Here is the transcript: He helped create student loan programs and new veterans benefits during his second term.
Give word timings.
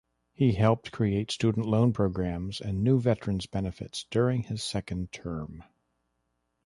He 0.33 0.53
helped 0.53 0.91
create 0.91 1.29
student 1.29 1.67
loan 1.67 1.93
programs 1.93 2.59
and 2.59 2.83
new 2.83 2.99
veterans 2.99 3.45
benefits 3.45 4.07
during 4.09 4.41
his 4.41 4.63
second 4.63 5.11
term. 5.11 5.63